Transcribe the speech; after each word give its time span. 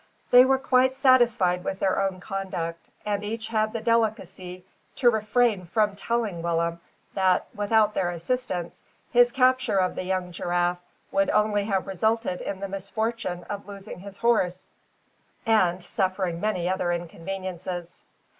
They 0.31 0.45
were 0.45 0.57
quite 0.57 0.95
satisfied 0.95 1.63
with 1.63 1.77
their 1.79 2.01
own 2.01 2.19
conduct; 2.21 2.89
and 3.05 3.23
each 3.23 3.49
had 3.49 3.71
the 3.71 3.81
delicacy 3.81 4.65
to 4.95 5.11
refrain 5.11 5.67
from 5.67 5.95
telling 5.95 6.41
Willem, 6.41 6.79
that, 7.13 7.45
without 7.53 7.93
their 7.93 8.09
assistance, 8.09 8.81
his 9.11 9.31
capture 9.31 9.77
of 9.77 9.93
the 9.93 10.03
young 10.03 10.31
giraffe 10.31 10.81
would 11.11 11.29
only 11.29 11.65
have 11.65 11.85
resulted 11.85 12.41
in 12.41 12.61
the 12.61 12.67
misfortune 12.67 13.43
of 13.43 13.67
losing 13.67 13.99
his 13.99 14.17
horse, 14.17 14.71
and 15.45 15.83
suffering 15.83 16.41
many 16.41 16.67
other 16.67 16.91
inconveniences. 16.91 18.01